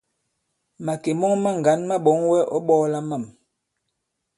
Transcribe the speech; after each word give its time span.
Màkè 0.85 1.11
mɔŋ 1.21 1.33
maŋgǎn 1.43 1.79
ma 1.89 1.95
ɓɔ̌ŋ 2.05 2.19
wɛ 2.29 2.39
ɔ̌ 2.55 2.59
ɓɔ̄ɔla 2.67 2.99
mâm. 3.09 3.23